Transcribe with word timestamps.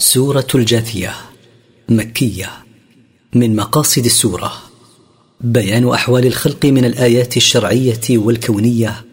سورة 0.00 0.46
الجاثية 0.54 1.14
مكية 1.88 2.50
من 3.34 3.56
مقاصد 3.56 4.04
السورة. 4.04 4.52
بيان 5.40 5.88
أحوال 5.88 6.26
الخلق 6.26 6.66
من 6.66 6.84
الآيات 6.84 7.36
الشرعية 7.36 8.00
والكونية 8.10 9.04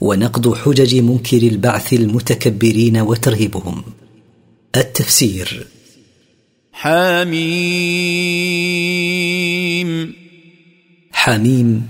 ونقض 0.00 0.54
حجج 0.54 0.94
منكر 0.96 1.36
البعث 1.36 1.92
المتكبرين 1.92 2.96
وترهيبهم. 2.96 3.82
التفسير. 4.76 5.66
حميم. 6.72 7.34
حميم. 11.12 11.88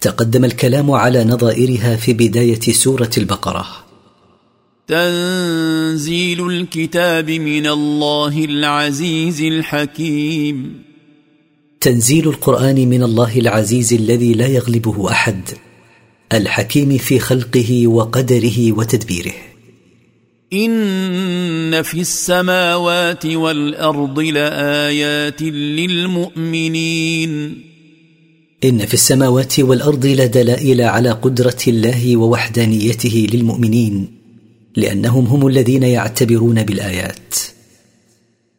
تقدم 0.00 0.44
الكلام 0.44 0.90
على 0.90 1.24
نظائرها 1.24 1.96
في 1.96 2.12
بداية 2.12 2.60
سورة 2.60 3.10
البقرة. 3.18 3.87
تنزيل 4.88 6.46
الكتاب 6.46 7.30
من 7.30 7.66
الله 7.66 8.44
العزيز 8.44 9.42
الحكيم. 9.42 10.82
تنزيل 11.80 12.28
القرآن 12.28 12.88
من 12.88 13.02
الله 13.02 13.38
العزيز 13.38 13.92
الذي 13.92 14.32
لا 14.32 14.46
يغلبه 14.46 15.10
أحد 15.10 15.40
الحكيم 16.32 16.98
في 16.98 17.18
خلقه 17.18 17.86
وقدره 17.86 18.72
وتدبيره. 18.72 19.32
إن 20.52 21.82
في 21.82 22.00
السماوات 22.00 23.26
والأرض 23.26 24.20
لآيات 24.20 25.42
للمؤمنين. 25.42 27.30
إن 28.64 28.86
في 28.86 28.94
السماوات 28.94 29.60
والأرض 29.60 30.06
لدلائل 30.06 30.80
على 30.80 31.10
قدرة 31.10 31.58
الله 31.68 32.16
ووحدانيته 32.16 33.26
للمؤمنين. 33.32 34.17
لأنهم 34.78 35.24
هم 35.24 35.46
الذين 35.46 35.82
يعتبرون 35.82 36.62
بالآيات. 36.62 37.34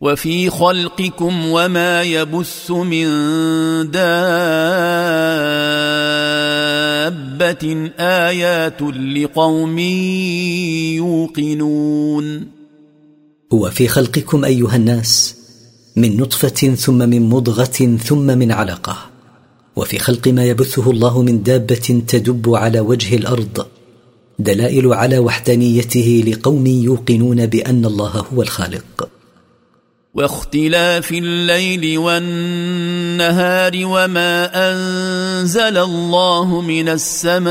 وفي 0.02 0.50
خلقكم 0.50 1.46
وما 1.46 2.04
يبث 2.04 2.72
من 2.72 3.06
دابة 3.92 4.30
آيات 8.00 8.82
لقوم 9.16 9.80
يوقنون. 11.00 12.48
وفي 13.52 13.88
خلقكم 13.88 14.46
أيها 14.46 14.76
الناس 14.76 15.36
من 15.96 16.18
نطفة 16.18 16.76
ثم 16.76 16.98
من 16.98 17.30
مضغة 17.30 17.98
ثم 17.98 18.38
من 18.38 18.52
علقة. 18.52 18.98
وفي 19.76 20.00
خلق 20.00 20.28
ما 20.28 20.46
يبثه 20.46 20.92
الله 20.92 21.22
من 21.22 21.44
دابة 21.44 22.04
تدب 22.08 22.56
على 22.56 22.80
وجه 22.80 23.16
الأرض. 23.16 23.79
دلائل 24.40 24.94
على 24.94 25.20
وحدانيته 25.20 26.24
لقوم 26.28 26.68
يوقنون 26.68 27.46
بأن 27.46 27.86
الله 27.86 28.26
هو 28.34 28.42
الخالق. 28.42 29.10
واختلاف 30.14 31.12
الليل 31.12 31.98
والنهار 31.98 33.72
وما 33.76 34.50
أنزل 34.72 35.78
الله 35.78 36.62
من 36.62 36.90
السماء 36.90 37.50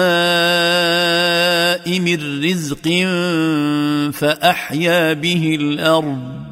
من 2.00 2.45
رزق 2.45 2.89
فأحيا 4.12 5.12
به 5.12 5.56
الأرض. 5.61 6.47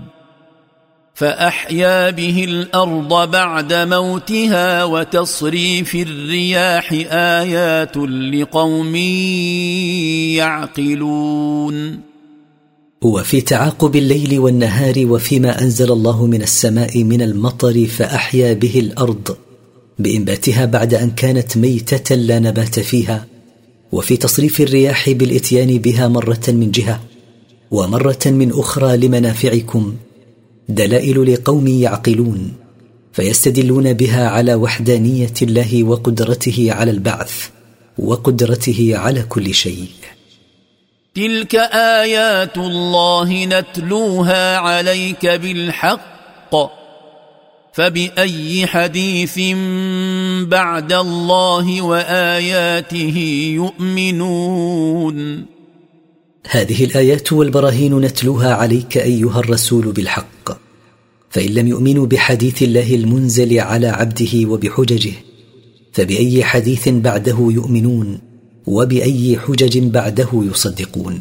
فأحيا 1.17 2.11
به 2.11 2.45
الأرض 2.45 3.31
بعد 3.31 3.73
موتها 3.73 4.85
وتصريف 4.85 5.95
الرياح 5.95 6.93
آيات 7.11 7.97
لقوم 7.97 8.97
يعقلون. 10.37 12.01
وفي 13.03 13.41
تعاقب 13.41 13.97
الليل 13.97 14.39
والنهار 14.39 14.95
وفيما 15.07 15.63
أنزل 15.63 15.93
الله 15.93 16.27
من 16.27 16.43
السماء 16.43 17.05
من 17.05 17.23
المطر 17.23 17.87
فأحيا 17.87 18.53
به 18.53 18.81
الأرض. 18.81 19.37
بإنباتها 19.99 20.65
بعد 20.65 20.95
أن 20.95 21.11
كانت 21.11 21.57
ميتة 21.57 22.15
لا 22.15 22.39
نبات 22.39 22.81
فيها. 22.81 23.27
وفي 23.93 24.17
تصريف 24.17 24.61
الرياح 24.61 25.11
بالإتيان 25.11 25.79
بها 25.79 26.09
مرة 26.09 26.45
من 26.49 26.71
جهة. 26.71 27.01
ومرة 27.71 28.27
من 28.27 28.53
أخرى 28.53 28.97
لمنافعكم. 28.97 29.95
دلائل 30.69 31.33
لقوم 31.35 31.67
يعقلون 31.67 32.53
فيستدلون 33.13 33.93
بها 33.93 34.29
على 34.29 34.55
وحدانية 34.55 35.35
الله 35.43 35.85
وقدرته 35.85 36.69
على 36.73 36.91
البعث 36.91 37.49
وقدرته 37.99 38.93
على 38.95 39.23
كل 39.23 39.55
شيء. 39.55 39.89
تلك 41.15 41.55
آيات 42.05 42.59
الله 42.59 43.45
نتلوها 43.45 44.57
عليك 44.57 45.27
بالحق 45.27 46.57
فبأي 47.73 48.67
حديث 48.67 49.39
بعد 50.49 50.93
الله 50.93 51.83
وآياته 51.83 53.19
يؤمنون؟ 53.55 55.47
هذه 56.49 56.85
الآيات 56.85 57.33
والبراهين 57.33 57.99
نتلوها 57.99 58.55
عليك 58.55 58.99
أيها 58.99 59.39
الرسول 59.41 59.93
بالحق. 59.93 60.67
فإن 61.31 61.55
لم 61.55 61.69
يؤمنوا 61.69 62.07
بحديث 62.07 62.63
الله 62.63 62.95
المنزل 62.95 63.61
على 63.61 63.89
عبده 63.89 64.49
وبحججه 64.49 65.13
فبأي 65.93 66.45
حديث 66.45 66.89
بعده 66.89 67.37
يؤمنون 67.51 68.19
وبأي 68.67 69.39
حجج 69.39 69.79
بعده 69.79 70.29
يصدقون. 70.33 71.21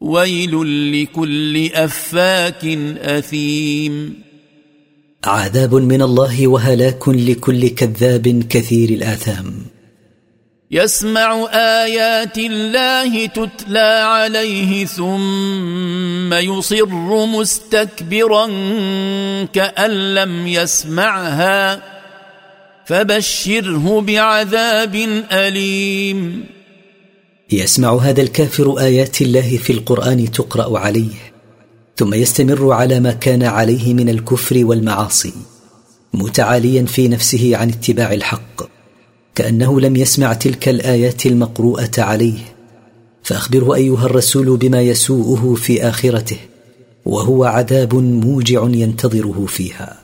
ويل 0.00 0.52
لكل 0.92 1.66
أفاك 1.66 2.64
أثيم. 2.98 4.14
عذاب 5.24 5.74
من 5.74 6.02
الله 6.02 6.48
وهلاك 6.48 7.08
لكل 7.08 7.68
كذاب 7.68 8.42
كثير 8.48 8.90
الآثام. 8.90 9.52
يسمع 10.72 11.48
آيات 11.52 12.38
الله 12.38 13.26
تتلى 13.26 14.04
عليه 14.06 14.86
ثم 14.86 16.34
يصر 16.34 17.26
مستكبرا 17.26 18.46
كأن 19.52 20.14
لم 20.14 20.46
يسمعها 20.46 21.82
فبشره 22.86 24.00
بعذاب 24.00 24.94
أليم. 25.32 26.44
يسمع 27.52 27.96
هذا 27.96 28.22
الكافر 28.22 28.80
آيات 28.80 29.22
الله 29.22 29.56
في 29.56 29.72
القرآن 29.72 30.30
تقرأ 30.32 30.78
عليه 30.78 31.32
ثم 31.96 32.14
يستمر 32.14 32.72
على 32.72 33.00
ما 33.00 33.12
كان 33.12 33.42
عليه 33.42 33.94
من 33.94 34.08
الكفر 34.08 34.64
والمعاصي 34.64 35.32
متعاليا 36.14 36.84
في 36.84 37.08
نفسه 37.08 37.56
عن 37.56 37.68
اتباع 37.68 38.12
الحق. 38.12 38.79
كأنه 39.34 39.80
لم 39.80 39.96
يسمع 39.96 40.32
تلك 40.32 40.68
الآيات 40.68 41.26
المقروءة 41.26 41.90
عليه. 41.98 42.38
فأخبره 43.22 43.74
أيها 43.74 44.06
الرسول 44.06 44.56
بما 44.56 44.82
يسوءه 44.82 45.54
في 45.54 45.88
آخرته 45.88 46.38
وهو 47.04 47.44
عذاب 47.44 47.94
موجع 47.94 48.62
ينتظره 48.62 49.46
فيها. 49.48 49.96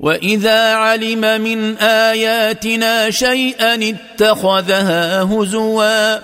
وإذا 0.00 0.74
علم 0.74 1.40
من 1.40 1.76
آياتنا 1.76 3.10
شيئا 3.10 3.94
اتخذها 3.94 5.22
هزوا 5.22 6.18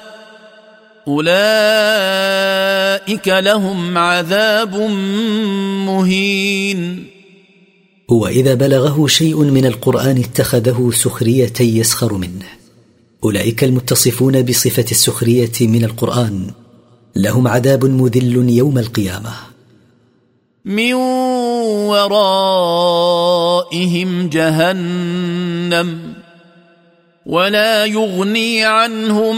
أولئك 1.08 1.68
لهم 3.28 3.98
عذاب 3.98 4.76
مهين. 5.86 7.06
واذا 8.10 8.54
بلغه 8.54 9.06
شيء 9.06 9.42
من 9.42 9.66
القرآن 9.66 10.18
اتخذه 10.18 10.90
سخريه 10.94 11.52
يسخر 11.60 12.14
منه. 12.14 12.46
أولئك 13.24 13.64
المتصفون 13.64 14.42
بصفة 14.42 14.84
السخرية 14.90 15.52
من 15.60 15.84
القرآن. 15.84 16.50
لهم 17.16 17.48
عذاب 17.48 17.84
مذل 17.84 18.50
يوم 18.50 18.78
القيامة. 18.78 19.32
من 20.64 20.94
ورائهم 23.64 24.28
جهنم. 24.28 26.09
ولا 27.30 27.84
يغني 27.84 28.64
عنهم 28.64 29.36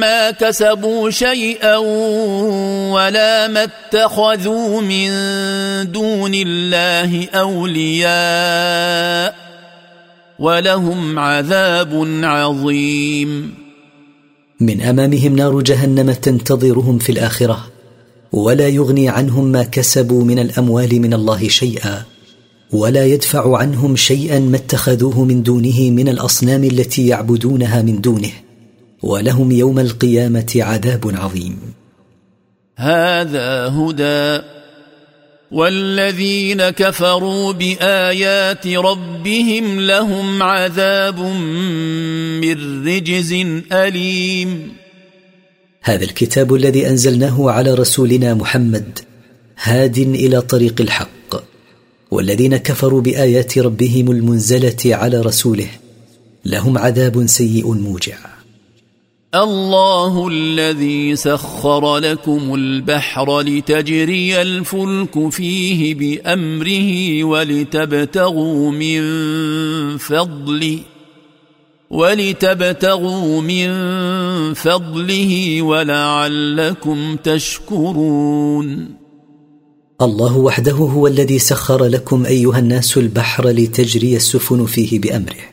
ما 0.00 0.30
كسبوا 0.30 1.10
شيئا 1.10 1.76
ولا 2.96 3.48
ما 3.48 3.68
اتخذوا 3.68 4.80
من 4.80 5.10
دون 5.92 6.32
الله 6.34 7.28
أولياء 7.34 9.34
ولهم 10.38 11.18
عذاب 11.18 12.08
عظيم. 12.22 13.54
من 14.60 14.80
أمامهم 14.80 15.36
نار 15.36 15.60
جهنم 15.60 16.12
تنتظرهم 16.12 16.98
في 16.98 17.12
الآخرة 17.12 17.66
ولا 18.32 18.68
يغني 18.68 19.08
عنهم 19.08 19.44
ما 19.44 19.62
كسبوا 19.62 20.24
من 20.24 20.38
الأموال 20.38 21.00
من 21.00 21.14
الله 21.14 21.48
شيئا. 21.48 22.15
ولا 22.72 23.06
يدفع 23.06 23.56
عنهم 23.58 23.96
شيئا 23.96 24.38
ما 24.38 24.56
اتخذوه 24.56 25.24
من 25.24 25.42
دونه 25.42 25.90
من 25.90 26.08
الأصنام 26.08 26.64
التي 26.64 27.06
يعبدونها 27.06 27.82
من 27.82 28.00
دونه. 28.00 28.32
ولهم 29.02 29.52
يوم 29.52 29.78
القيامة 29.78 30.52
عذاب 30.56 31.12
عظيم. 31.14 31.58
هذا 32.76 33.68
هدى. 33.68 34.44
والذين 35.50 36.70
كفروا 36.70 37.52
بآيات 37.52 38.66
ربهم 38.66 39.80
لهم 39.80 40.42
عذاب 40.42 41.20
من 42.40 42.86
رجز 42.86 43.32
أليم. 43.72 44.72
هذا 45.82 46.04
الكتاب 46.04 46.54
الذي 46.54 46.88
أنزلناه 46.88 47.50
على 47.50 47.74
رسولنا 47.74 48.34
محمد 48.34 48.98
هاد 49.62 49.98
إلى 49.98 50.40
طريق 50.40 50.80
الحق. 50.80 51.15
والذين 52.10 52.56
كفروا 52.56 53.00
بآيات 53.00 53.58
ربهم 53.58 54.10
المنزلة 54.10 54.76
على 54.84 55.20
رسوله 55.20 55.68
لهم 56.44 56.78
عذاب 56.78 57.26
سيء 57.26 57.72
موجع. 57.72 58.16
الله 59.34 60.28
الذي 60.28 61.16
سخر 61.16 61.98
لكم 61.98 62.54
البحر 62.54 63.40
لتجري 63.40 64.42
الفلك 64.42 65.28
فيه 65.28 65.94
بأمره 65.94 67.24
ولتبتغوا 67.24 68.70
من 68.70 69.02
فضله 69.98 70.78
ولتبتغوا 71.90 73.40
من 73.40 73.68
فضله 74.54 75.62
ولعلكم 75.62 77.16
تشكرون. 77.16 78.96
الله 80.02 80.36
وحده 80.36 80.72
هو 80.72 81.06
الذي 81.06 81.38
سخر 81.38 81.84
لكم 81.84 82.26
أيها 82.26 82.58
الناس 82.58 82.96
البحر 82.96 83.48
لتجري 83.48 84.16
السفن 84.16 84.66
فيه 84.66 85.00
بأمره 85.00 85.44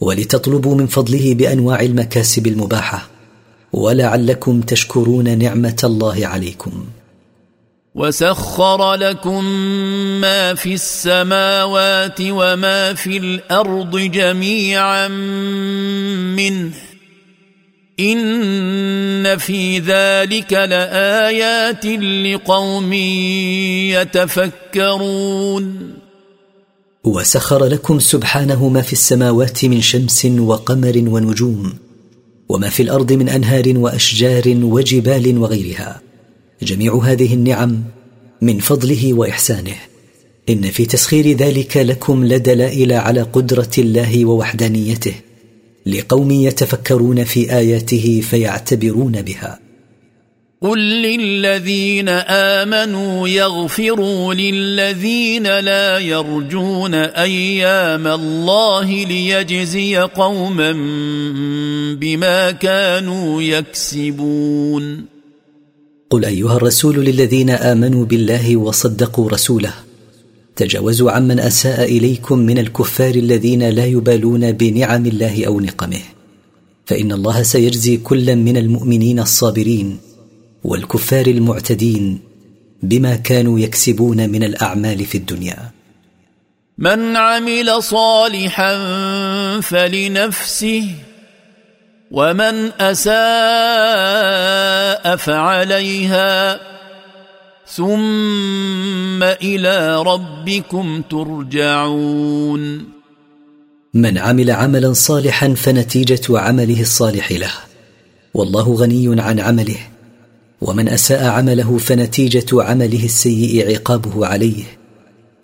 ولتطلبوا 0.00 0.74
من 0.74 0.86
فضله 0.86 1.34
بأنواع 1.34 1.80
المكاسب 1.80 2.46
المباحة 2.46 3.08
ولعلكم 3.72 4.60
تشكرون 4.60 5.38
نعمة 5.38 5.76
الله 5.84 6.26
عليكم. 6.26 6.86
وسخر 7.94 8.94
لكم 8.94 9.44
ما 10.20 10.54
في 10.54 10.74
السماوات 10.74 12.18
وما 12.20 12.94
في 12.94 13.16
الأرض 13.16 13.98
جميعا 13.98 15.08
منه 16.36 16.70
إن 18.02 19.38
في 19.38 19.78
ذلك 19.78 20.52
لآيات 20.52 21.86
لقوم 21.86 22.92
يتفكرون. 24.72 25.94
وسخر 27.04 27.64
لكم 27.64 27.98
سبحانه 27.98 28.68
ما 28.68 28.82
في 28.82 28.92
السماوات 28.92 29.64
من 29.64 29.80
شمس 29.80 30.24
وقمر 30.24 31.04
ونجوم 31.06 31.72
وما 32.48 32.68
في 32.68 32.82
الأرض 32.82 33.12
من 33.12 33.28
أنهار 33.28 33.72
وأشجار 33.76 34.42
وجبال 34.62 35.38
وغيرها. 35.38 36.00
جميع 36.62 37.00
هذه 37.04 37.34
النعم 37.34 37.82
من 38.42 38.58
فضله 38.58 39.14
وإحسانه. 39.14 39.76
إن 40.48 40.70
في 40.70 40.86
تسخير 40.86 41.36
ذلك 41.36 41.76
لكم 41.76 42.24
لدلائل 42.24 42.92
على 42.92 43.22
قدرة 43.22 43.70
الله 43.78 44.24
ووحدانيته. 44.24 45.14
لقوم 45.86 46.30
يتفكرون 46.30 47.24
في 47.24 47.56
آياته 47.56 48.22
فيعتبرون 48.30 49.22
بها. 49.22 49.58
قل 50.62 50.78
للذين 50.78 52.08
آمنوا 52.08 53.28
يغفروا 53.28 54.34
للذين 54.34 55.58
لا 55.58 55.98
يرجون 55.98 56.94
أيام 56.94 58.06
الله 58.06 59.04
ليجزي 59.04 59.96
قوما 59.96 60.72
بما 62.00 62.50
كانوا 62.50 63.42
يكسبون. 63.42 65.04
قل 66.10 66.24
أيها 66.24 66.56
الرسول 66.56 67.04
للذين 67.04 67.50
آمنوا 67.50 68.04
بالله 68.04 68.56
وصدقوا 68.56 69.30
رسوله. 69.30 69.91
تجاوزوا 70.56 71.10
عمن 71.10 71.40
أساء 71.40 71.84
إليكم 71.84 72.38
من 72.38 72.58
الكفار 72.58 73.14
الذين 73.14 73.68
لا 73.68 73.86
يبالون 73.86 74.52
بنعم 74.52 75.06
الله 75.06 75.46
أو 75.46 75.60
نقمه. 75.60 76.02
فإن 76.86 77.12
الله 77.12 77.42
سيجزي 77.42 77.96
كلا 77.96 78.34
من 78.34 78.56
المؤمنين 78.56 79.20
الصابرين 79.20 79.98
والكفار 80.64 81.26
المعتدين 81.26 82.18
بما 82.82 83.16
كانوا 83.16 83.58
يكسبون 83.60 84.30
من 84.30 84.44
الأعمال 84.44 85.04
في 85.04 85.18
الدنيا. 85.18 85.70
من 86.78 87.16
عمل 87.16 87.82
صالحا 87.82 88.74
فلنفسه 89.60 90.88
ومن 92.10 92.72
أساء 92.80 93.16
فعليها 95.16 96.71
ثم 97.76 99.22
إلى 99.22 100.02
ربكم 100.02 101.02
ترجعون. 101.10 102.84
من 103.94 104.18
عمل 104.18 104.50
عملا 104.50 104.92
صالحا 104.92 105.54
فنتيجة 105.54 106.38
عمله 106.38 106.80
الصالح 106.80 107.32
له. 107.32 107.52
والله 108.34 108.74
غني 108.74 109.20
عن 109.20 109.40
عمله. 109.40 109.76
ومن 110.60 110.88
أساء 110.88 111.24
عمله 111.24 111.78
فنتيجة 111.78 112.62
عمله 112.62 113.04
السيء 113.04 113.74
عقابه 113.74 114.26
عليه. 114.26 114.64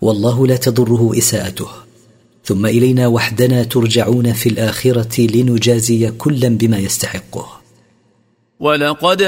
والله 0.01 0.47
لا 0.47 0.55
تضره 0.55 1.11
إساءته. 1.17 1.67
ثم 2.45 2.65
إلينا 2.65 3.07
وحدنا 3.07 3.63
ترجعون 3.63 4.33
في 4.33 4.49
الآخرة 4.49 5.21
لنجازي 5.21 6.11
كلا 6.11 6.47
بما 6.47 6.77
يستحقه. 6.77 7.58
ولقد 8.59 9.21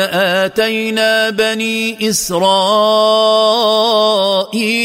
آتينا 0.44 1.30
بني 1.30 2.10
إسرائيل 2.10 2.44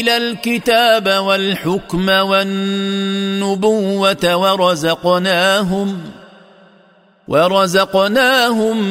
الكتاب 0.09 1.07
والحكم 1.07 2.09
والنبوة 2.09 3.55
ورزقناهم 4.35 6.01
ورزقناهم 7.27 8.83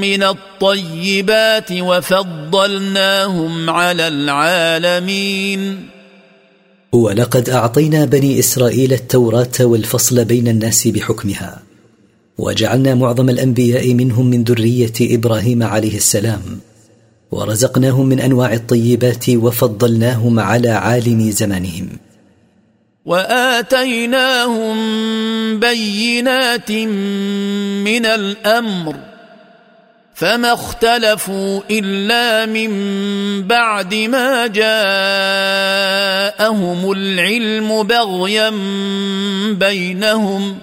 من 0.00 0.22
الطيبات 0.22 1.72
وفضلناهم 1.72 3.70
على 3.70 4.08
العالمين. 4.08 5.88
ولقد 6.92 7.50
أعطينا 7.50 8.04
بني 8.04 8.38
إسرائيل 8.38 8.92
التوراة 8.92 9.60
والفصل 9.60 10.24
بين 10.24 10.48
الناس 10.48 10.88
بحكمها. 10.88 11.67
وجعلنا 12.38 12.94
معظم 12.94 13.30
الأنبياء 13.30 13.94
منهم 13.94 14.26
من 14.26 14.44
ذرية 14.44 14.92
إبراهيم 15.00 15.62
عليه 15.62 15.96
السلام 15.96 16.42
ورزقناهم 17.30 18.06
من 18.06 18.20
أنواع 18.20 18.52
الطيبات 18.52 19.30
وفضلناهم 19.30 20.40
على 20.40 20.70
عالم 20.70 21.30
زمانهم. 21.30 21.88
وآتيناهم 23.04 24.76
بينات 25.60 26.70
من 26.70 28.06
الأمر 28.06 28.96
فما 30.14 30.52
اختلفوا 30.52 31.60
إلا 31.70 32.46
من 32.46 32.72
بعد 33.42 33.94
ما 33.94 34.46
جاءهم 34.46 34.70
العلم 36.92 37.82
بغيا 37.82 38.50
بينهم. 39.52 40.58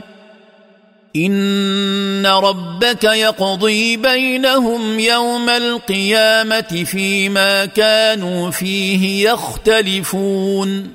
إن 1.15 2.25
ربك 2.25 3.03
يقضي 3.03 3.97
بينهم 3.97 4.99
يوم 4.99 5.49
القيامة 5.49 6.83
فيما 6.85 7.65
كانوا 7.65 8.51
فيه 8.51 9.29
يختلفون. 9.29 10.87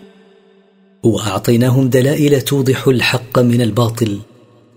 وأعطيناهم 1.02 1.88
دلائل 1.88 2.40
توضح 2.40 2.88
الحق 2.88 3.38
من 3.38 3.60
الباطل 3.60 4.18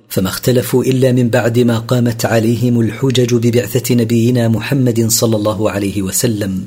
فما 0.10 0.30
اختلفوا 0.30 0.84
إلا 0.84 1.12
من 1.12 1.30
بعد 1.30 1.60
ما 1.60 1.80
قامت 1.80 2.26
عليهم 2.26 2.80
الحجج 2.80 3.34
ببعثة 3.36 3.96
نبينا 3.96 4.48
محمد 4.48 5.10
صلى 5.10 5.36
الله 5.36 5.72
عليه 5.72 6.02
وسلم. 6.02 6.66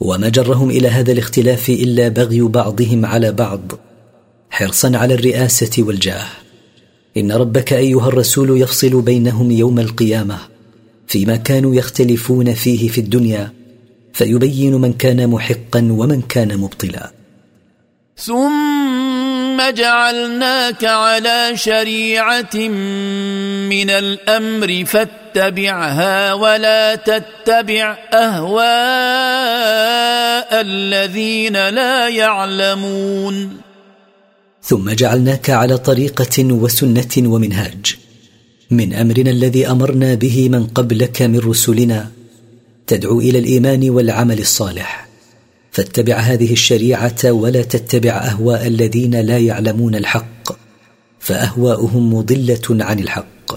وما 0.00 0.28
جرهم 0.28 0.70
إلى 0.70 0.88
هذا 0.88 1.12
الاختلاف 1.12 1.68
إلا 1.68 2.08
بغي 2.08 2.42
بعضهم 2.42 3.06
على 3.06 3.32
بعض 3.32 3.60
حرصا 4.50 4.96
على 4.96 5.14
الرئاسة 5.14 5.82
والجاه. 5.82 6.26
إن 7.18 7.32
ربك 7.32 7.72
أيها 7.72 8.08
الرسول 8.08 8.60
يفصل 8.60 9.02
بينهم 9.02 9.50
يوم 9.50 9.78
القيامة 9.78 10.38
فيما 11.06 11.36
كانوا 11.36 11.74
يختلفون 11.74 12.54
فيه 12.54 12.88
في 12.88 13.00
الدنيا 13.00 13.52
فيبين 14.12 14.74
من 14.74 14.92
كان 14.92 15.28
محقا 15.30 15.88
ومن 15.90 16.22
كان 16.22 16.58
مبطلا. 16.58 17.10
ثم 18.16 19.70
جعلناك 19.70 20.84
على 20.84 21.52
شريعة 21.54 22.56
من 23.68 23.90
الأمر 23.90 24.84
فاتبعها 24.84 26.34
ولا 26.34 26.94
تتبع 26.94 27.98
أهواء 28.14 28.58
الذين 30.60 31.68
لا 31.68 32.08
يعلمون. 32.08 33.67
ثم 34.68 34.90
جعلناك 34.90 35.50
على 35.50 35.78
طريقة 35.78 36.44
وسنة 36.44 37.14
ومنهاج. 37.16 37.96
من 38.70 38.94
أمرنا 38.94 39.30
الذي 39.30 39.70
أمرنا 39.70 40.14
به 40.14 40.48
من 40.48 40.66
قبلك 40.66 41.22
من 41.22 41.38
رسلنا 41.38 42.10
تدعو 42.86 43.20
إلى 43.20 43.38
الإيمان 43.38 43.90
والعمل 43.90 44.38
الصالح. 44.38 45.08
فاتبع 45.72 46.14
هذه 46.16 46.52
الشريعة 46.52 47.24
ولا 47.24 47.62
تتبع 47.62 48.10
أهواء 48.10 48.66
الذين 48.66 49.20
لا 49.20 49.38
يعلمون 49.38 49.94
الحق 49.94 50.52
فأهواؤهم 51.20 52.14
مضلة 52.14 52.84
عن 52.84 52.98
الحق. 52.98 53.48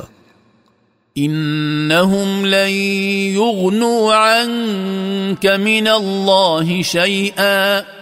إنهم 1.18 2.46
لن 2.46 2.70
يغنوا 3.36 4.13
عنك 4.13 5.46
من 5.46 5.88
الله 5.88 6.82
شيئا. 6.82 8.00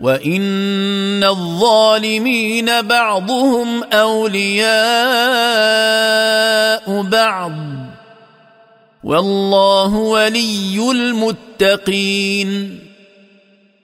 وان 0.00 1.24
الظالمين 1.24 2.82
بعضهم 2.82 3.84
اولياء 3.84 4.68
بعض 7.02 7.52
والله 9.04 9.94
ولي 9.94 10.90
المتقين 10.90 12.78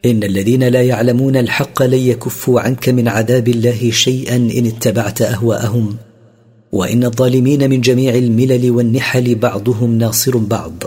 ان 0.04 0.23
الذين 0.23 0.62
لا 0.68 0.83
يعلمون 0.83 1.37
الحق 1.37 1.83
لن 1.83 1.99
يكفوا 1.99 2.61
عنك 2.61 2.88
من 2.88 3.09
عذاب 3.09 3.49
الله 3.49 3.90
شيئا 3.90 4.37
ان 4.37 4.66
اتبعت 4.66 5.23
اهواءهم 5.23 5.97
وان 6.73 7.04
الظالمين 7.04 7.71
من 7.71 7.80
جميع 7.80 8.14
الملل 8.14 8.71
والنحل 8.71 9.35
بعضهم 9.35 9.99
ناصر 9.99 10.37
بعض 10.37 10.83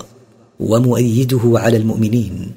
ومؤيده 0.60 1.42
على 1.46 1.78
المؤمنين 1.78 2.52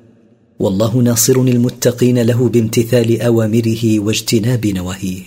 والله 0.60 0.96
ناصر 0.96 1.32
المتقين 1.32 2.22
له 2.22 2.48
بامتثال 2.48 3.22
أوامره 3.22 4.00
واجتناب 4.00 4.66
نواهيه. 4.66 5.22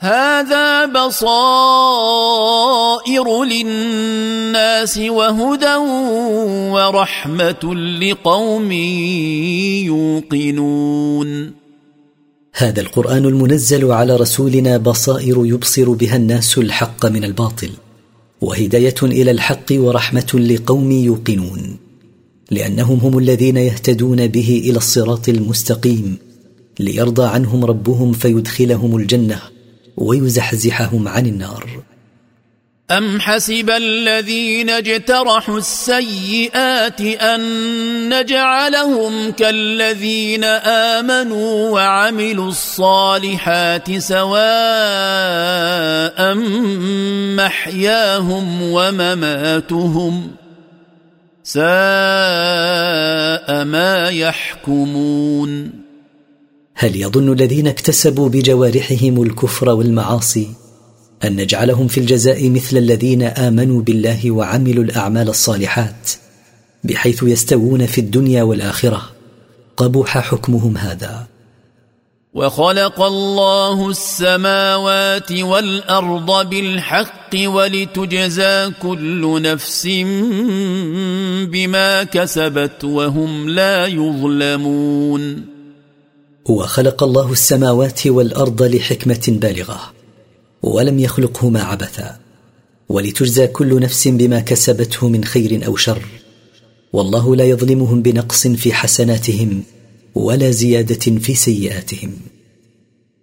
هذا 0.00 0.86
بصائر 0.86 1.24
للناس 3.44 4.98
وهدى 4.98 5.76
ورحمة 6.72 7.74
لقوم 7.74 8.72
يوقنون. 10.32 11.52
هذا 12.54 12.80
القرآن 12.80 13.24
المنزل 13.24 13.92
على 13.92 14.16
رسولنا 14.16 14.76
بصائر 14.76 15.46
يبصر 15.46 15.90
بها 15.90 16.16
الناس 16.16 16.58
الحق 16.58 17.06
من 17.06 17.24
الباطل 17.24 17.70
وهداية 18.40 18.94
إلى 19.02 19.30
الحق 19.30 19.72
ورحمة 19.72 20.32
لقوم 20.34 20.90
يوقنون. 20.92 21.85
لأنهم 22.50 22.98
هم 22.98 23.18
الذين 23.18 23.56
يهتدون 23.56 24.26
به 24.26 24.62
إلى 24.64 24.76
الصراط 24.76 25.28
المستقيم 25.28 26.18
ليرضى 26.80 27.24
عنهم 27.24 27.64
ربهم 27.64 28.12
فيدخلهم 28.12 28.96
الجنة 28.96 29.40
ويزحزحهم 29.96 31.08
عن 31.08 31.26
النار. 31.26 31.82
أم 32.90 33.20
حسب 33.20 33.70
الذين 33.70 34.70
اجترحوا 34.70 35.58
السيئات 35.58 37.00
أن 37.00 37.40
نجعلهم 38.20 39.30
كالذين 39.30 40.44
آمنوا 40.94 41.70
وعملوا 41.70 42.48
الصالحات 42.48 43.98
سواء 43.98 44.34
محياهم 47.36 48.62
ومماتهم 48.62 50.30
ساء 51.48 51.64
ما 53.64 54.08
يحكمون. 54.08 55.70
هل 56.74 56.96
يظن 56.96 57.32
الذين 57.32 57.66
اكتسبوا 57.66 58.28
بجوارحهم 58.28 59.22
الكفر 59.22 59.68
والمعاصي 59.68 60.48
أن 61.24 61.36
نجعلهم 61.36 61.88
في 61.88 62.00
الجزاء 62.00 62.50
مثل 62.50 62.76
الذين 62.76 63.22
آمنوا 63.22 63.82
بالله 63.82 64.30
وعملوا 64.30 64.84
الأعمال 64.84 65.28
الصالحات 65.28 66.10
بحيث 66.84 67.22
يستوون 67.22 67.86
في 67.86 68.00
الدنيا 68.00 68.42
والآخرة؟ 68.42 69.02
قبح 69.76 70.18
حكمهم 70.18 70.76
هذا. 70.76 71.26
وخلق 72.36 73.02
الله 73.02 73.90
السماوات 73.90 75.32
والأرض 75.32 76.50
بالحق 76.50 77.32
ولتجزى 77.34 78.70
كل 78.82 79.42
نفس 79.42 79.86
بما 81.52 82.04
كسبت 82.04 82.84
وهم 82.84 83.48
لا 83.48 83.86
يظلمون. 83.86 85.44
وخلق 86.48 87.02
الله 87.02 87.32
السماوات 87.32 88.06
والأرض 88.06 88.62
لحكمة 88.62 89.24
بالغة 89.28 89.80
ولم 90.62 90.98
يخلقهما 90.98 91.62
عبثا 91.62 92.16
ولتجزى 92.88 93.46
كل 93.46 93.80
نفس 93.80 94.08
بما 94.08 94.40
كسبته 94.40 95.08
من 95.08 95.24
خير 95.24 95.66
أو 95.66 95.76
شر 95.76 96.02
والله 96.92 97.36
لا 97.36 97.44
يظلمهم 97.44 98.02
بنقص 98.02 98.46
في 98.46 98.72
حسناتهم 98.72 99.62
ولا 100.16 100.50
زيادة 100.50 101.20
في 101.20 101.34
سيئاتهم. 101.34 102.12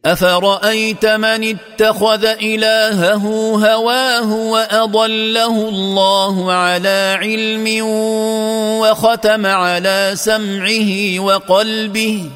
أفرأيت 0.06 1.06
من 1.06 1.56
اتخذ 1.56 2.26
إلهه 2.26 3.26
هواه 3.56 4.34
وأضله 4.34 5.70
الله 5.70 6.52
على 6.52 7.18
علم 7.22 7.86
وختم 8.82 9.46
على 9.46 10.12
سمعه 10.16 11.20
وقلبه 11.20 12.30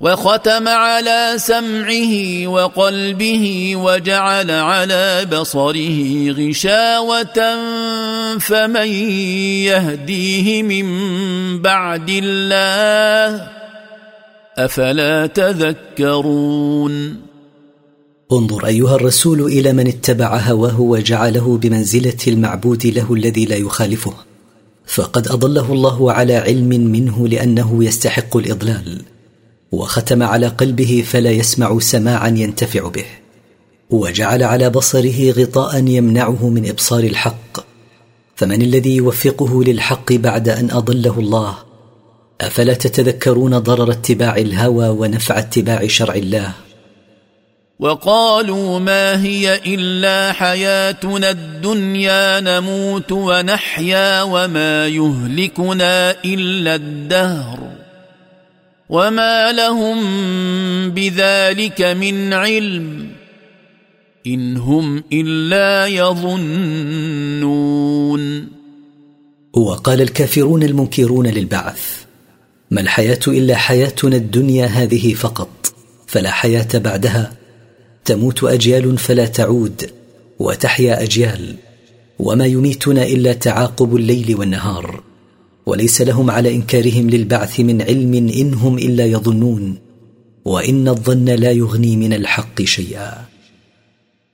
وختم 0.00 0.68
على 0.68 1.34
سمعه 1.36 2.46
وقلبه 2.46 3.72
وجعل 3.76 4.50
على 4.50 5.26
بصره 5.32 6.30
غشاوة 6.30 7.38
فمن 8.38 8.88
يهديه 9.66 10.62
من 10.62 10.88
بعد 11.62 12.08
الله 12.10 13.48
أفلا 14.58 15.26
تذكرون 15.26 17.16
انظر 18.32 18.66
أيها 18.66 18.94
الرسول 18.94 19.40
إلى 19.40 19.72
من 19.72 19.86
اتبع 19.86 20.36
هواه 20.36 20.80
وجعله 20.80 21.58
بمنزلة 21.62 22.18
المعبود 22.28 22.86
له 22.86 23.14
الذي 23.14 23.44
لا 23.44 23.56
يخالفه 23.56 24.14
فقد 24.86 25.28
أضله 25.28 25.72
الله 25.72 26.12
على 26.12 26.36
علم 26.36 26.68
منه 26.68 27.28
لأنه 27.28 27.84
يستحق 27.84 28.36
الإضلال. 28.36 29.02
وختم 29.72 30.22
على 30.22 30.46
قلبه 30.46 31.04
فلا 31.06 31.30
يسمع 31.30 31.78
سماعا 31.78 32.28
ينتفع 32.28 32.88
به 32.88 33.04
وجعل 33.90 34.42
على 34.42 34.70
بصره 34.70 35.30
غطاء 35.30 35.86
يمنعه 35.88 36.48
من 36.48 36.68
إبصار 36.68 37.04
الحق. 37.04 37.60
فمن 38.36 38.62
الذي 38.62 38.96
يوفقه 38.96 39.64
للحق 39.64 40.12
بعد 40.12 40.48
أن 40.48 40.70
أضله 40.70 41.18
الله؟ 41.18 41.56
أفلا 42.40 42.74
تتذكرون 42.74 43.58
ضرر 43.58 43.90
اتباع 43.90 44.36
الهوى 44.36 44.88
ونفع 44.88 45.38
اتباع 45.38 45.86
شرع 45.86 46.14
الله؟ 46.14 46.52
وقالوا 47.80 48.78
ما 48.78 49.22
هي 49.22 49.60
إلا 49.66 50.32
حياتنا 50.32 51.30
الدنيا 51.30 52.40
نموت 52.40 53.12
ونحيا 53.12 54.22
وما 54.22 54.86
يهلكنا 54.86 56.10
إلا 56.24 56.74
الدهر. 56.74 57.87
وما 58.88 59.52
لهم 59.52 59.98
بذلك 60.90 61.82
من 61.82 62.32
علم 62.32 63.10
ان 64.26 64.56
هم 64.56 65.04
الا 65.12 65.86
يظنون 65.86 67.68
وقال 69.52 70.00
الكافرون 70.00 70.62
المنكرون 70.62 71.26
للبعث 71.26 72.04
ما 72.70 72.80
الحياة 72.80 73.20
إلا 73.28 73.56
حياتنا 73.56 74.16
الدنيا 74.16 74.66
هذه 74.66 75.14
فقط 75.14 75.74
فلا 76.06 76.30
حياة 76.30 76.68
بعدها 76.74 77.32
تموت 78.04 78.44
أجيال 78.44 78.98
فلا 78.98 79.26
تعود 79.26 79.90
وتحيا 80.38 81.02
أجيال 81.02 81.54
وما 82.18 82.46
يميتنا 82.46 83.02
إلا 83.02 83.32
تعاقب 83.32 83.96
الليل 83.96 84.36
والنهار. 84.36 85.02
وليس 85.68 86.00
لهم 86.00 86.30
على 86.30 86.54
إنكارهم 86.54 87.10
للبعث 87.10 87.60
من 87.60 87.82
علم 87.82 88.14
إن 88.14 88.54
هم 88.54 88.78
إلا 88.78 89.04
يظنون 89.04 89.78
وإن 90.44 90.88
الظن 90.88 91.24
لا 91.24 91.50
يغني 91.50 91.96
من 91.96 92.12
الحق 92.12 92.62
شيئا. 92.62 93.12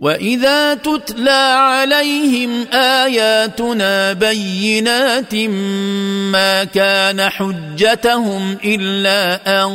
وإذا 0.00 0.74
تتلى 0.74 1.54
عليهم 1.56 2.66
آياتنا 2.72 4.12
بينات 4.12 5.34
ما 5.34 6.64
كان 6.64 7.28
حجتهم 7.28 8.58
إلا 8.64 9.40
أن 9.64 9.72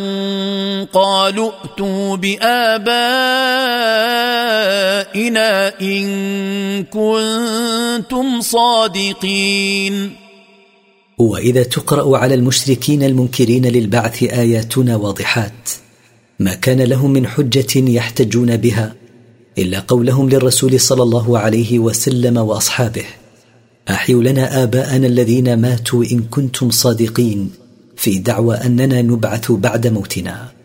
قالوا 0.94 1.52
ائتوا 1.52 2.16
بآبائنا 2.16 2.84
إن 5.82 6.84
كنتم 6.84 8.42
صادقين. 8.42 10.29
وإذا 11.20 11.64
تقرأ 11.64 12.18
على 12.18 12.36
المشركين 12.36 13.04
المنكرين 13.04 13.66
للبعث 13.66 14.24
آياتنا 14.24 14.96
واضحات 14.96 15.70
ما 16.40 16.54
كان 16.54 16.82
لهم 16.82 17.12
من 17.14 17.28
حجة 17.28 17.76
يحتجون 17.76 18.58
بها 18.58 18.96
إلا 19.58 19.80
قولهم 19.80 20.30
للرسول 20.30 20.80
صلى 20.80 21.04
الله 21.04 21.40
عليه 21.40 21.80
وسلم 21.80 22.38
وأصحابه 22.38 23.06
أحيوا 23.90 24.24
لنا 24.24 24.64
آباءنا 24.64 25.08
الذين 25.08 25.62
ماتوا 25.62 26.04
إن 26.12 26.20
كنتم 26.20 26.70
صادقين 26.70 27.52
في 27.96 28.18
دعوى 28.18 28.56
أننا 28.56 29.02
نبعث 29.02 29.52
بعد 29.52 29.88
موتنا 29.88 30.59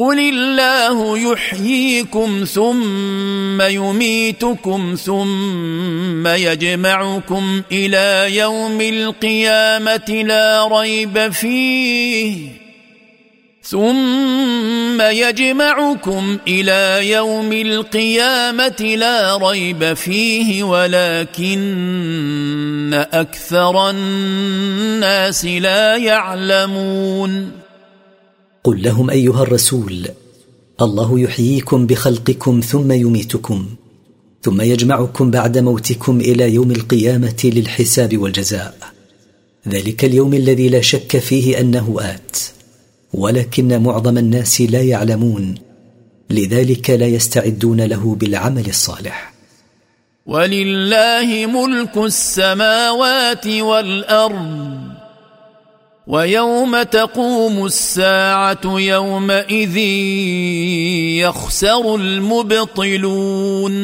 قل 0.00 0.18
الله 0.18 1.18
يحييكم 1.32 2.44
ثم 2.44 3.62
يميتكم 3.62 4.94
ثم 5.04 6.26
يجمعكم 6.26 7.62
إلى 7.72 8.36
يوم 8.36 8.80
القيامه 8.80 10.22
لا 10.26 10.68
ريب 10.72 11.32
فيه 11.32 12.48
ثم 13.62 15.00
يجمعكم 15.00 16.38
إلى 16.48 17.10
يوم 17.10 17.52
القيامه 17.52 18.94
لا 18.96 19.36
ريب 19.36 19.94
فيه 19.94 20.62
ولكن 20.62 21.60
أكثر 23.12 23.90
الناس 23.90 25.44
لا 25.44 25.96
يعلمون 25.96 27.59
قل 28.64 28.82
لهم 28.82 29.10
أيها 29.10 29.42
الرسول 29.42 30.08
الله 30.80 31.20
يحييكم 31.20 31.86
بخلقكم 31.86 32.60
ثم 32.60 32.92
يميتكم 32.92 33.66
ثم 34.42 34.60
يجمعكم 34.60 35.30
بعد 35.30 35.58
موتكم 35.58 36.20
إلى 36.20 36.54
يوم 36.54 36.70
القيامة 36.70 37.40
للحساب 37.44 38.18
والجزاء. 38.18 38.74
ذلك 39.68 40.04
اليوم 40.04 40.34
الذي 40.34 40.68
لا 40.68 40.80
شك 40.80 41.18
فيه 41.18 41.60
أنه 41.60 41.96
آت. 42.00 42.36
ولكن 43.14 43.82
معظم 43.82 44.18
الناس 44.18 44.60
لا 44.60 44.82
يعلمون 44.82 45.54
لذلك 46.30 46.90
لا 46.90 47.06
يستعدون 47.06 47.80
له 47.80 48.14
بالعمل 48.14 48.68
الصالح. 48.68 49.34
ولله 50.26 51.46
ملك 51.46 51.96
السماوات 51.96 53.46
والأرض. 53.46 54.79
ويوم 56.10 56.82
تقوم 56.82 57.66
الساعة 57.66 58.60
يومئذ 58.64 59.76
يخسر 61.22 61.94
المبطلون. 61.94 63.74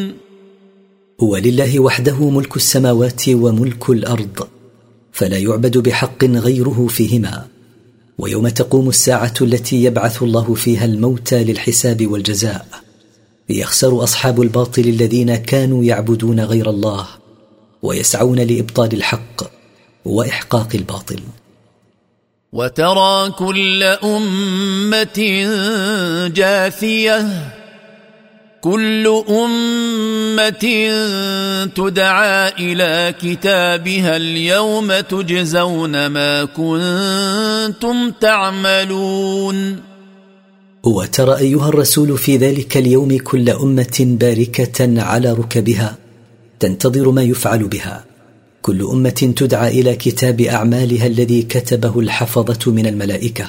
ولله 1.18 1.80
وحده 1.80 2.30
ملك 2.30 2.56
السماوات 2.56 3.28
وملك 3.28 3.90
الأرض 3.90 4.48
فلا 5.12 5.38
يعبد 5.38 5.78
بحق 5.78 6.24
غيره 6.24 6.86
فيهما. 6.86 7.46
ويوم 8.18 8.48
تقوم 8.48 8.88
الساعة 8.88 9.34
التي 9.40 9.84
يبعث 9.84 10.22
الله 10.22 10.54
فيها 10.54 10.84
الموتى 10.84 11.44
للحساب 11.44 12.06
والجزاء 12.06 12.66
يخسر 13.48 14.02
أصحاب 14.02 14.42
الباطل 14.42 14.82
الذين 14.82 15.36
كانوا 15.36 15.84
يعبدون 15.84 16.40
غير 16.40 16.70
الله 16.70 17.06
ويسعون 17.82 18.38
لإبطال 18.38 18.92
الحق 18.92 19.42
وإحقاق 20.04 20.68
الباطل. 20.74 21.20
وترى 22.52 23.30
كل 23.30 23.82
أمة 23.82 25.48
جاثية. 26.34 27.52
كل 28.60 29.22
أمة 29.30 30.66
تدعى 31.76 32.48
إلى 32.48 33.14
كتابها 33.22 34.16
اليوم 34.16 35.00
تجزون 35.00 36.06
ما 36.06 36.44
كنتم 36.44 38.10
تعملون. 38.20 39.80
وترى 40.84 41.36
أيها 41.36 41.68
الرسول 41.68 42.18
في 42.18 42.36
ذلك 42.36 42.76
اليوم 42.76 43.18
كل 43.18 43.50
أمة 43.50 43.96
باركة 44.00 45.02
على 45.02 45.32
ركبها 45.32 45.96
تنتظر 46.60 47.10
ما 47.10 47.22
يفعل 47.22 47.68
بها. 47.68 48.04
كل 48.66 48.82
أمة 48.82 49.32
تدعى 49.36 49.80
إلى 49.80 49.96
كتاب 49.96 50.40
أعمالها 50.40 51.06
الذي 51.06 51.42
كتبه 51.42 52.00
الحفظة 52.00 52.72
من 52.72 52.86
الملائكة. 52.86 53.46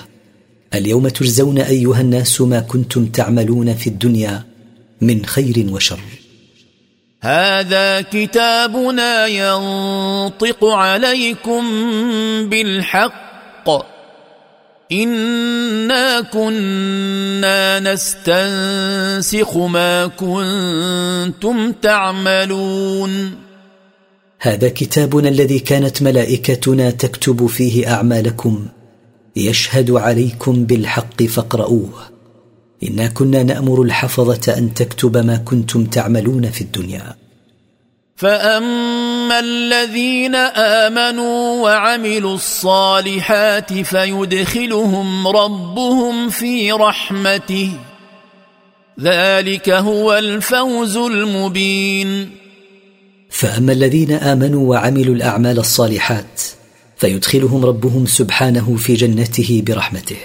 اليوم 0.74 1.08
تجزون 1.08 1.58
أيها 1.58 2.02
الناس 2.02 2.42
ما 2.42 2.60
كنتم 2.60 3.06
تعملون 3.06 3.74
في 3.74 3.88
الدنيا 3.88 4.44
من 5.02 5.26
خير 5.26 5.66
وشر. 5.70 6.00
هذا 7.22 8.02
كتابنا 8.02 9.28
ينطق 9.28 10.66
عليكم 10.66 11.64
بالحق. 12.50 13.70
إنا 14.92 16.22
كنا 16.22 17.80
نستنسخ 17.80 19.58
ما 19.58 20.08
كنتم 20.08 21.72
تعملون. 21.72 23.47
هذا 24.40 24.70
كتابنا 24.70 25.30
الذي 25.30 25.60
كانت 25.60 26.02
ملائكتنا 26.02 26.92
تكتب 26.92 27.46
فيه 27.46 27.94
أعمالكم. 27.94 28.68
يشهد 29.36 29.92
عليكم 29.92 30.66
بالحق 30.66 31.24
فاقرؤوه. 31.24 31.90
إنا 32.84 33.08
كنا 33.08 33.44
نأمر 33.44 33.82
الحفظة 33.82 34.58
أن 34.58 34.74
تكتب 34.74 35.18
ما 35.18 35.38
كنتم 35.38 35.86
تعملون 35.86 36.50
في 36.50 36.62
الدنيا. 36.62 37.16
فأما 38.16 39.40
الذين 39.40 40.36
آمنوا 40.36 41.64
وعملوا 41.64 42.36
الصالحات 42.36 43.74
فيدخلهم 43.74 45.28
ربهم 45.28 46.30
في 46.30 46.72
رحمته. 46.72 47.72
ذلك 49.00 49.70
هو 49.70 50.18
الفوز 50.18 50.98
المبين. 50.98 52.47
فأما 53.30 53.74
الذين 53.74 54.12
آمنوا 54.12 54.70
وعملوا 54.70 55.16
الأعمال 55.16 55.60
الصالحات 55.60 56.42
فيدخلهم 56.98 57.66
ربهم 57.66 58.06
سبحانه 58.06 58.76
في 58.76 58.94
جنته 58.94 59.64
برحمته. 59.68 60.18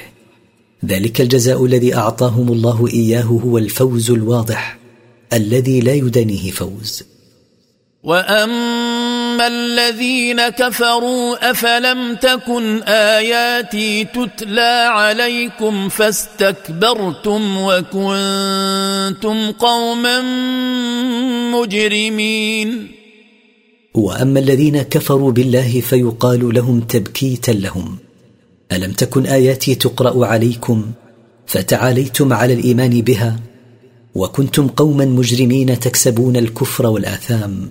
ذلك 0.85 1.21
الجزاء 1.21 1.65
الذي 1.65 1.95
أعطاهم 1.95 2.53
الله 2.53 2.89
إياه 2.89 3.23
هو 3.23 3.59
الفوز 3.59 4.11
الواضح 4.11 4.79
الذي 5.33 5.81
لا 5.81 5.95
يدانيه 5.95 6.51
فوز. 6.51 7.03
وأما 8.03 8.82
الذين 9.41 10.49
كفروا 10.49 11.51
افلم 11.51 12.15
تكن 12.15 12.83
اياتي 12.83 14.05
تتلى 14.05 14.89
عليكم 14.91 15.89
فاستكبرتم 15.89 17.57
وكنتم 17.57 19.51
قوما 19.51 20.21
مجرمين 21.53 22.89
واما 23.95 24.41
الذين 24.41 24.83
كفروا 24.83 25.33
بالله 25.33 25.81
فيقال 25.81 26.55
لهم 26.55 26.81
تبكيتا 26.81 27.51
لهم. 27.51 27.97
الم 28.73 28.93
تكن 28.93 29.27
اياتي 29.27 29.75
تقرا 29.75 30.27
عليكم 30.27 30.93
فتعاليتم 31.47 32.33
على 32.33 32.55
الايمان 32.55 33.01
بها 33.01 33.41
وكنتم 34.15 34.69
قوما 34.69 35.05
مجرمين 35.05 35.81
تكسبون 35.81 36.37
الكفر 36.37 36.87
والاثام. 36.87 37.71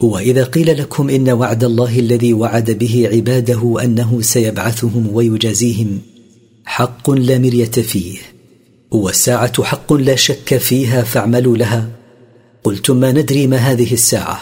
وإذا 0.00 0.44
قيل 0.44 0.78
لكم 0.78 1.10
إن 1.10 1.30
وعد 1.30 1.64
الله 1.64 1.98
الذي 1.98 2.32
وعد 2.32 2.70
به 2.70 3.08
عباده 3.12 3.76
أنه 3.82 4.22
سيبعثهم 4.22 5.08
ويجازيهم 5.12 5.98
حق 6.64 7.10
لا 7.10 7.38
مرية 7.38 7.64
فيه 7.64 8.18
والساعة 8.90 9.64
حق 9.64 9.92
لا 9.92 10.16
شك 10.16 10.56
فيها 10.56 11.02
فاعملوا 11.02 11.56
لها. 11.56 11.88
قلتم 12.64 12.96
ما 12.96 13.12
ندري 13.12 13.46
ما 13.46 13.56
هذه 13.56 13.92
الساعة؟ 13.92 14.40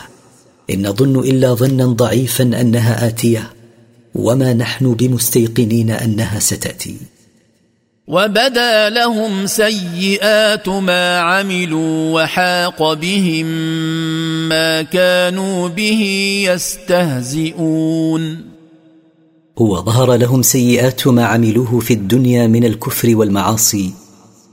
إن 0.71 0.87
نظن 0.89 1.19
إلا 1.19 1.55
ظنا 1.55 1.87
ضعيفا 1.87 2.45
أنها 2.45 3.07
آتية 3.07 3.53
وما 4.15 4.53
نحن 4.53 4.95
بمستيقنين 4.95 5.91
أنها 5.91 6.39
ستأتي. 6.39 6.97
وبدا 8.09 8.91
لهم 8.91 9.47
سيئات 9.47 10.69
ما 10.69 11.19
عملوا 11.19 12.23
وحاق 12.23 12.93
بهم 12.93 13.47
ما 14.49 14.83
كانوا 14.83 15.69
به 15.69 16.03
يستهزئون. 16.49 18.45
وظهر 19.57 20.15
لهم 20.15 20.43
سيئات 20.43 21.07
ما 21.07 21.25
عملوه 21.25 21.81
في 21.81 21.95
الدنيا 21.95 22.47
من 22.47 22.65
الكفر 22.65 23.17
والمعاصي 23.17 23.91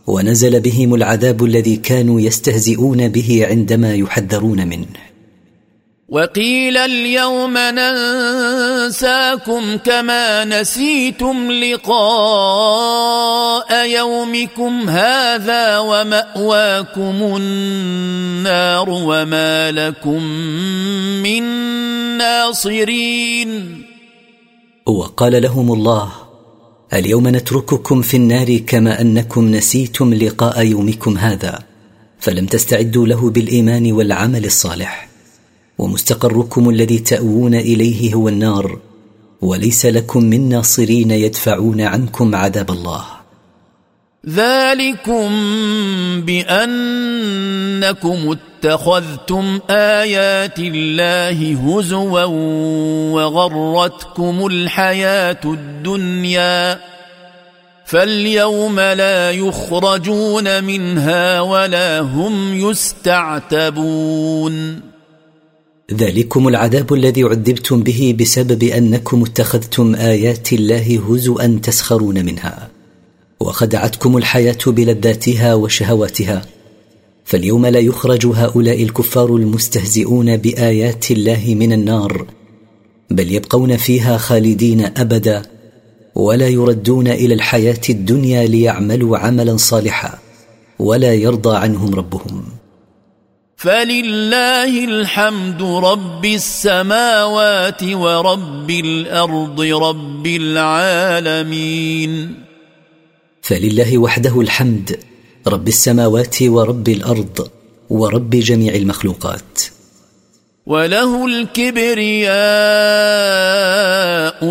ونزل 0.07 0.59
بهم 0.59 0.93
العذاب 0.93 1.45
الذي 1.45 1.75
كانوا 1.75 2.21
يستهزئون 2.21 3.07
به 3.07 3.45
عندما 3.45 3.95
يحذرون 3.95 4.67
منه. 4.67 5.10
وقيل 6.11 6.77
اليوم 6.77 7.57
ننساكم 7.57 9.07
كما 9.77 10.45
نسيتم 10.45 11.51
لقاء 11.51 13.09
يومكم 13.89 14.89
هذا 14.89 15.79
ومأواكم 15.79 17.35
النار 17.37 18.89
وما 18.89 19.71
لكم 19.71 20.23
من 21.23 21.43
ناصرين. 22.17 23.81
وقال 24.85 25.41
لهم 25.41 25.73
الله 25.73 26.11
اليوم 26.93 27.27
نترككم 27.27 28.01
في 28.01 28.17
النار 28.17 28.57
كما 28.57 29.01
أنكم 29.01 29.51
نسيتم 29.51 30.13
لقاء 30.13 30.65
يومكم 30.65 31.17
هذا 31.17 31.59
فلم 32.19 32.45
تستعدوا 32.45 33.07
له 33.07 33.29
بالإيمان 33.29 33.91
والعمل 33.91 34.45
الصالح. 34.45 35.10
ومستقركم 35.77 36.69
الذي 36.69 36.99
تأوون 36.99 37.55
إليه 37.55 38.13
هو 38.13 38.29
النار 38.29 38.79
وليس 39.41 39.85
لكم 39.85 40.23
من 40.23 40.49
ناصرين 40.49 41.11
يدفعون 41.11 41.81
عنكم 41.81 42.35
عذاب 42.35 42.71
الله. 42.71 43.05
ذلكم 44.29 45.29
بأنكم 46.21 47.17
اتخذتم 48.63 49.59
آيات 49.69 50.59
الله 50.59 51.53
هزوا 51.53 52.23
وغرتكم 53.13 54.45
الحياة 54.45 55.39
الدنيا 55.45 56.79
فاليوم 57.85 58.79
لا 58.79 59.31
يخرجون 59.31 60.63
منها 60.63 61.41
ولا 61.41 61.99
هم 61.99 62.53
يستعتبون. 62.69 63.71
ذلكم 65.93 66.47
العذاب 66.47 66.93
الذي 66.93 67.23
عذبتم 67.23 67.83
به 67.83 68.15
بسبب 68.19 68.63
أنكم 68.63 69.23
اتخذتم 69.23 69.95
آيات 69.95 70.53
الله 70.53 71.01
هزوا 71.09 71.59
تسخرون 71.59 72.25
منها. 72.25 72.69
وخدعتكم 73.39 74.17
الحياة 74.17 74.57
بلذاتها 74.67 75.53
وشهواتها. 75.53 76.41
فاليوم 77.25 77.65
لا 77.65 77.79
يخرج 77.79 78.27
هؤلاء 78.27 78.83
الكفار 78.83 79.35
المستهزئون 79.35 80.37
بآيات 80.37 81.11
الله 81.11 81.55
من 81.55 81.73
النار 81.73 82.25
بل 83.09 83.31
يبقون 83.31 83.77
فيها 83.77 84.17
خالدين 84.17 84.81
أبدا 84.97 85.41
ولا 86.15 86.47
يردون 86.47 87.07
إلى 87.07 87.33
الحياة 87.33 87.81
الدنيا 87.89 88.45
ليعملوا 88.45 89.17
عملا 89.17 89.57
صالحا 89.57 90.19
ولا 90.79 91.13
يرضى 91.13 91.57
عنهم 91.57 91.95
ربهم. 91.95 92.43
فلله 93.61 94.85
الحمد 94.85 95.61
رب 95.61 96.25
السماوات 96.25 97.83
ورب 97.83 98.69
الأرض 98.69 99.61
رب 99.61 100.27
العالمين. 100.27 102.43
فلله 103.41 103.97
وحده 103.97 104.41
الحمد 104.41 104.99
رب 105.47 105.67
السماوات 105.67 106.41
ورب 106.41 106.89
الأرض 106.89 107.47
ورب 107.89 108.29
جميع 108.29 108.75
المخلوقات. 108.75 109.61
وله 110.65 111.25
الكبرياء 111.25 112.33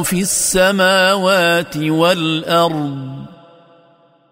في 0.02 0.20
السماوات 0.20 1.76
والارض 1.76 3.16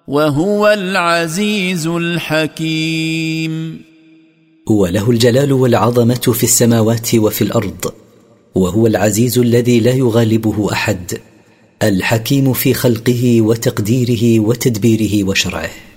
وهو 0.08 0.68
العزيز 0.68 1.86
الحكيم. 1.86 3.87
وله 4.70 5.10
الجلال 5.10 5.52
والعظمة 5.52 6.14
في 6.14 6.44
السماوات 6.44 7.14
وفي 7.14 7.42
الأرض 7.42 7.92
وهو 8.54 8.86
العزيز 8.86 9.38
الذي 9.38 9.80
لا 9.80 9.92
يغالبه 9.92 10.72
أحد 10.72 11.18
الحكيم 11.82 12.52
في 12.52 12.74
خلقه 12.74 13.40
وتقديره 13.40 14.40
وتدبيره 14.40 15.28
وشرعه. 15.28 15.87